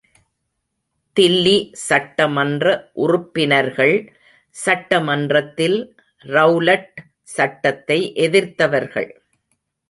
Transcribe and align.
தில்லி 1.17 1.57
சட்டமன்ற 1.87 2.65
உறுப்பினர்கள், 3.03 3.93
சட்ட 4.55 5.01
மன்றத்தில் 5.09 5.77
ரெளலட் 6.35 7.05
சட்டத்தை 7.35 7.99
எதிர்த்தவர்கள். 8.25 9.09